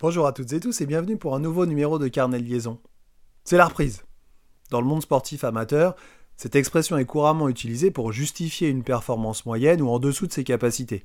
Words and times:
Bonjour 0.00 0.28
à 0.28 0.32
toutes 0.32 0.52
et 0.52 0.60
tous 0.60 0.80
et 0.80 0.86
bienvenue 0.86 1.16
pour 1.16 1.34
un 1.34 1.40
nouveau 1.40 1.66
numéro 1.66 1.98
de 1.98 2.06
Carnet 2.06 2.38
liaison. 2.38 2.78
C'est 3.42 3.56
la 3.56 3.66
reprise. 3.66 4.04
Dans 4.70 4.80
le 4.80 4.86
monde 4.86 5.02
sportif 5.02 5.42
amateur, 5.42 5.96
cette 6.36 6.54
expression 6.54 6.96
est 6.98 7.04
couramment 7.04 7.48
utilisée 7.48 7.90
pour 7.90 8.12
justifier 8.12 8.68
une 8.68 8.84
performance 8.84 9.44
moyenne 9.44 9.82
ou 9.82 9.88
en 9.88 9.98
dessous 9.98 10.28
de 10.28 10.32
ses 10.32 10.44
capacités. 10.44 11.02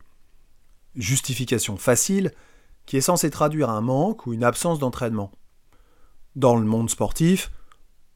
Justification 0.94 1.76
facile 1.76 2.34
qui 2.86 2.96
est 2.96 3.02
censée 3.02 3.32
traduire 3.32 3.72
un 3.72 3.82
manque 3.82 4.28
ou 4.28 4.34
une 4.34 4.44
absence 4.44 4.78
d'entraînement. 4.78 5.32
Dans 6.36 6.56
le 6.56 6.66
monde 6.66 6.92
sportif, 6.92 7.52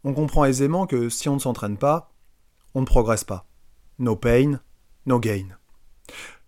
on 0.04 0.14
comprend 0.14 0.46
aisément 0.46 0.86
que 0.86 1.09
si 1.09 1.28
on 1.28 1.33
ne 1.33 1.39
s'entraîne 1.39 1.78
pas, 1.78 2.14
on 2.75 2.82
ne 2.82 2.86
progresse 2.86 3.23
pas. 3.23 3.47
No 3.97 4.15
pain, 4.15 4.59
no 5.07 5.19
gain. 5.19 5.47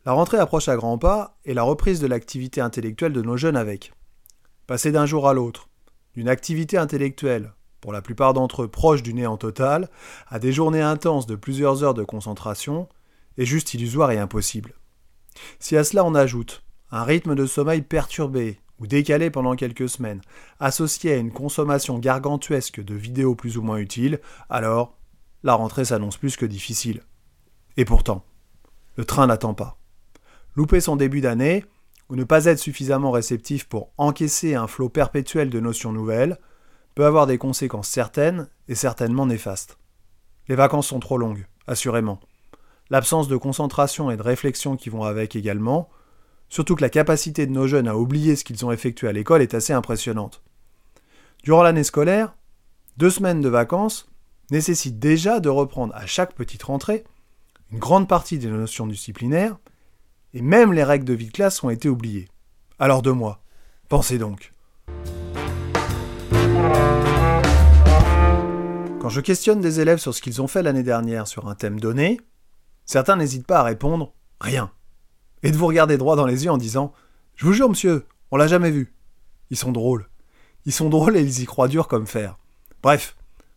La 0.05 0.11
rentrée 0.11 0.38
approche 0.38 0.70
à 0.70 0.75
grands 0.75 0.99
pas 0.99 1.39
et 1.45 1.55
la 1.55 1.63
reprise 1.63 1.99
de 1.99 2.05
l'activité 2.05 2.61
intellectuelle 2.61 3.13
de 3.13 3.23
nos 3.23 3.35
jeunes 3.35 3.57
avec. 3.57 3.91
Passer 4.69 4.91
d'un 4.91 5.07
jour 5.07 5.27
à 5.27 5.33
l'autre, 5.33 5.67
d'une 6.13 6.29
activité 6.29 6.77
intellectuelle 6.77 7.53
pour 7.81 7.91
la 7.91 8.03
plupart 8.03 8.35
d'entre 8.35 8.61
eux 8.61 8.67
proches 8.67 9.01
du 9.01 9.15
néant 9.15 9.35
total, 9.35 9.89
à 10.27 10.37
des 10.37 10.53
journées 10.53 10.79
intenses 10.79 11.25
de 11.25 11.33
plusieurs 11.33 11.83
heures 11.83 11.95
de 11.95 12.03
concentration, 12.03 12.87
est 13.39 13.45
juste 13.45 13.73
illusoire 13.73 14.11
et 14.11 14.19
impossible. 14.19 14.75
Si 15.57 15.75
à 15.75 15.83
cela 15.83 16.05
on 16.05 16.13
ajoute 16.13 16.61
un 16.91 17.03
rythme 17.03 17.33
de 17.33 17.47
sommeil 17.47 17.81
perturbé 17.81 18.59
ou 18.79 18.85
décalé 18.85 19.31
pendant 19.31 19.55
quelques 19.55 19.89
semaines, 19.89 20.21
associé 20.59 21.13
à 21.13 21.17
une 21.17 21.31
consommation 21.31 21.97
gargantuesque 21.97 22.79
de 22.79 22.93
vidéos 22.93 23.33
plus 23.33 23.57
ou 23.57 23.63
moins 23.63 23.79
utiles, 23.79 24.20
alors 24.51 24.93
la 25.41 25.55
rentrée 25.55 25.85
s'annonce 25.85 26.17
plus 26.17 26.37
que 26.37 26.45
difficile. 26.45 27.01
Et 27.75 27.85
pourtant, 27.85 28.23
le 28.97 29.05
train 29.05 29.25
n'attend 29.25 29.55
pas. 29.55 29.79
Louper 30.55 30.79
son 30.79 30.95
début 30.95 31.21
d'année, 31.21 31.65
ou 32.10 32.15
ne 32.15 32.24
pas 32.24 32.46
être 32.46 32.60
suffisamment 32.60 33.12
réceptif 33.12 33.68
pour 33.68 33.91
encaisser 33.98 34.55
un 34.55 34.68
flot 34.68 34.90
perpétuel 34.90 35.49
de 35.49 35.60
notions 35.60 35.91
nouvelles, 35.91 36.38
peut 36.96 37.05
avoir 37.05 37.27
des 37.27 37.38
conséquences 37.38 37.88
certaines 37.88 38.49
et 38.68 38.76
certainement 38.76 39.26
néfastes. 39.26 39.77
Les 40.48 40.55
vacances 40.55 40.88
sont 40.88 40.99
trop 40.99 41.18
longues, 41.18 41.46
assurément. 41.68 42.20
L'absence 42.90 43.27
de 43.27 43.38
concentration 43.38 44.10
et 44.10 44.18
de 44.18 44.24
réflexion 44.24 44.76
qui 44.76 44.90
vont 44.90 45.04
avec 45.04 45.35
également, 45.35 45.90
surtout 46.49 46.76
que 46.76 46.82
la 46.82 46.90
capacité 46.90 47.46
de 47.46 47.51
nos 47.51 47.68
jeunes 47.68 47.88
à 47.88 47.96
oublier 47.96 48.35
ce 48.35 48.44
qu'ils 48.44 48.66
ont 48.66 48.71
effectué 48.71 49.07
à 49.07 49.12
l'école 49.12 49.44
est 49.44 49.54
assez 49.54 49.73
impressionnante. 49.73 50.41
Durant 51.44 51.62
l'année 51.62 51.84
scolaire, 51.84 52.35
deux 52.98 53.12
semaines 53.12 53.41
de 53.41 53.49
vacances 53.49 54.10
nécessitent 54.49 54.99
déjà 54.99 55.40
de 55.40 55.49
reprendre 55.49 55.96
à 55.96 56.07
chaque 56.07 56.34
petite 56.34 56.63
rentrée 56.63 57.04
une 57.71 57.77
grande 57.77 58.07
partie 58.07 58.40
des 58.40 58.48
notions 58.48 58.88
disciplinaires, 58.88 59.57
et 60.34 60.41
même 60.41 60.74
les 60.74 60.84
règles 60.84 61.05
de 61.05 61.13
vie 61.13 61.27
de 61.27 61.32
classe 61.32 61.63
ont 61.63 61.70
été 61.70 61.90
oubliées. 61.90 62.27
Alors 62.77 63.02
de 63.02 63.12
moi, 63.12 63.41
pensez 63.88 64.18
donc. 64.18 64.53
Quand 69.00 69.09
je 69.09 69.22
questionne 69.22 69.62
des 69.62 69.80
élèves 69.80 70.00
sur 70.00 70.13
ce 70.13 70.22
qu'ils 70.22 70.41
ont 70.41 70.47
fait 70.47 70.62
l'année 70.62 70.84
dernière 70.84 71.28
sur 71.28 71.47
un 71.47 71.56
thème 71.56 71.80
donné, 71.80 72.19
certains 72.85 73.16
n'hésitent 73.16 73.47
pas 73.47 73.59
à 73.59 73.63
répondre 73.63 74.13
rien. 74.41 74.72
Et 75.41 75.52
de 75.52 75.57
vous 75.57 75.68
regarder 75.68 75.97
droit 75.97 76.16
dans 76.16 76.25
les 76.25 76.44
yeux 76.44 76.52
en 76.52 76.57
disant 76.57 76.94
Je 77.35 77.46
vous 77.46 77.53
jure, 77.53 77.69
monsieur, 77.69 78.06
on 78.31 78.38
l'a 78.38 78.47
jamais 78.47 78.72
vu. 78.72 78.94
Ils 79.50 79.57
sont 79.57 79.72
drôles. 79.72 80.09
Ils 80.66 80.74
sont 80.74 80.90
drôles 80.90 81.16
et 81.16 81.22
ils 81.22 81.41
y 81.41 81.46
croient 81.46 81.69
dur 81.69 81.88
comme 81.88 82.07
fer. 82.07 82.38
Bref, 82.84 83.16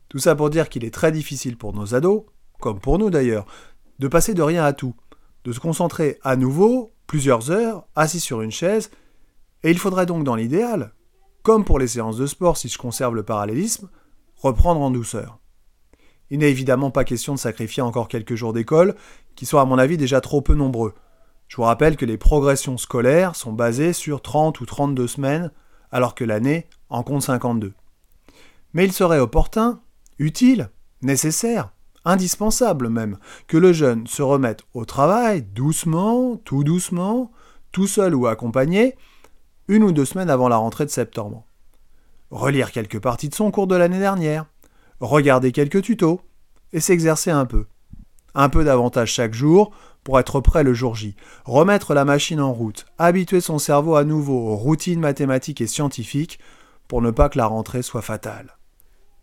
tout 0.08 0.18
ça 0.18 0.34
pour 0.34 0.48
dire 0.48 0.68
qu'il 0.68 0.84
est 0.84 0.94
très 0.94 1.10
difficile 1.10 1.58
pour 1.58 1.72
nos 1.72 1.94
ados, 1.94 2.24
comme 2.60 2.80
pour 2.80 2.98
nous 2.98 3.10
d'ailleurs, 3.10 3.46
de 3.98 4.08
passer 4.08 4.34
de 4.34 4.42
rien 4.42 4.64
à 4.64 4.72
tout, 4.72 4.94
de 5.44 5.52
se 5.52 5.60
concentrer 5.60 6.18
à 6.22 6.36
nouveau, 6.36 6.92
plusieurs 7.06 7.50
heures, 7.50 7.86
assis 7.96 8.20
sur 8.20 8.42
une 8.42 8.50
chaise, 8.50 8.90
et 9.62 9.70
il 9.70 9.78
faudrait 9.78 10.06
donc 10.06 10.24
dans 10.24 10.36
l'idéal, 10.36 10.92
comme 11.42 11.64
pour 11.64 11.78
les 11.78 11.88
séances 11.88 12.16
de 12.16 12.26
sport 12.26 12.56
si 12.56 12.68
je 12.68 12.78
conserve 12.78 13.14
le 13.14 13.22
parallélisme, 13.22 13.88
reprendre 14.36 14.80
en 14.80 14.90
douceur. 14.90 15.38
Il 16.30 16.38
n'est 16.38 16.50
évidemment 16.50 16.90
pas 16.90 17.04
question 17.04 17.34
de 17.34 17.38
sacrifier 17.38 17.82
encore 17.82 18.08
quelques 18.08 18.34
jours 18.34 18.52
d'école, 18.52 18.94
qui 19.36 19.46
sont 19.46 19.58
à 19.58 19.64
mon 19.64 19.78
avis 19.78 19.96
déjà 19.96 20.20
trop 20.20 20.40
peu 20.40 20.54
nombreux. 20.54 20.94
Je 21.48 21.56
vous 21.56 21.64
rappelle 21.64 21.96
que 21.96 22.06
les 22.06 22.16
progressions 22.16 22.78
scolaires 22.78 23.36
sont 23.36 23.52
basées 23.52 23.92
sur 23.92 24.22
30 24.22 24.60
ou 24.60 24.66
32 24.66 25.06
semaines, 25.06 25.50
alors 25.90 26.14
que 26.14 26.24
l'année 26.24 26.66
en 26.88 27.02
compte 27.02 27.22
52. 27.22 27.74
Mais 28.72 28.84
il 28.84 28.92
serait 28.92 29.18
opportun, 29.18 29.80
utile, 30.18 30.70
nécessaire, 31.02 31.71
indispensable 32.04 32.88
même, 32.88 33.18
que 33.46 33.56
le 33.56 33.72
jeune 33.72 34.06
se 34.06 34.22
remette 34.22 34.62
au 34.74 34.84
travail 34.84 35.42
doucement, 35.42 36.36
tout 36.44 36.64
doucement, 36.64 37.30
tout 37.70 37.86
seul 37.86 38.14
ou 38.14 38.26
accompagné, 38.26 38.96
une 39.68 39.84
ou 39.84 39.92
deux 39.92 40.04
semaines 40.04 40.30
avant 40.30 40.48
la 40.48 40.56
rentrée 40.56 40.84
de 40.84 40.90
septembre. 40.90 41.44
Relire 42.30 42.72
quelques 42.72 43.00
parties 43.00 43.28
de 43.28 43.34
son 43.34 43.50
cours 43.50 43.66
de 43.66 43.76
l'année 43.76 43.98
dernière, 43.98 44.46
regarder 45.00 45.52
quelques 45.52 45.82
tutos, 45.82 46.20
et 46.72 46.80
s'exercer 46.80 47.30
un 47.30 47.44
peu. 47.44 47.66
Un 48.34 48.48
peu 48.48 48.64
davantage 48.64 49.12
chaque 49.12 49.34
jour 49.34 49.72
pour 50.04 50.18
être 50.18 50.40
prêt 50.40 50.64
le 50.64 50.74
jour 50.74 50.94
J, 50.94 51.14
remettre 51.44 51.94
la 51.94 52.04
machine 52.04 52.40
en 52.40 52.52
route, 52.52 52.86
habituer 52.98 53.40
son 53.40 53.58
cerveau 53.58 53.94
à 53.94 54.04
nouveau 54.04 54.48
aux 54.48 54.56
routines 54.56 55.00
mathématiques 55.00 55.60
et 55.60 55.66
scientifiques 55.66 56.38
pour 56.88 57.02
ne 57.02 57.10
pas 57.10 57.28
que 57.28 57.38
la 57.38 57.46
rentrée 57.46 57.82
soit 57.82 58.02
fatale. 58.02 58.56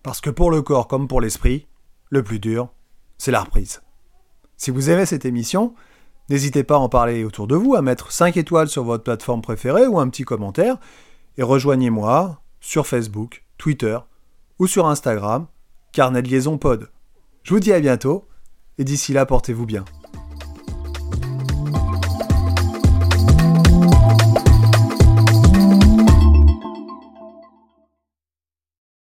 Parce 0.03 0.21
que 0.21 0.29
pour 0.29 0.51
le 0.51 0.61
corps 0.61 0.87
comme 0.87 1.07
pour 1.07 1.21
l'esprit, 1.21 1.67
le 2.09 2.23
plus 2.23 2.39
dur, 2.39 2.69
c'est 3.17 3.31
la 3.31 3.41
reprise. 3.41 3.81
Si 4.57 4.71
vous 4.71 4.89
aimez 4.89 5.05
cette 5.05 5.25
émission, 5.25 5.73
n'hésitez 6.29 6.63
pas 6.63 6.75
à 6.75 6.79
en 6.79 6.89
parler 6.89 7.23
autour 7.23 7.47
de 7.47 7.55
vous, 7.55 7.75
à 7.75 7.81
mettre 7.81 8.11
5 8.11 8.37
étoiles 8.37 8.67
sur 8.67 8.83
votre 8.83 9.03
plateforme 9.03 9.41
préférée 9.41 9.87
ou 9.87 9.99
un 9.99 10.09
petit 10.09 10.23
commentaire, 10.23 10.77
et 11.37 11.43
rejoignez-moi 11.43 12.41
sur 12.59 12.87
Facebook, 12.87 13.45
Twitter 13.57 13.97
ou 14.59 14.67
sur 14.67 14.87
Instagram, 14.87 15.47
Carnet 15.91 16.21
de 16.21 16.27
liaison 16.27 16.57
pod. 16.57 16.89
Je 17.43 17.53
vous 17.53 17.59
dis 17.59 17.73
à 17.73 17.79
bientôt, 17.79 18.27
et 18.77 18.83
d'ici 18.83 19.13
là, 19.13 19.25
portez-vous 19.25 19.65
bien. 19.65 19.85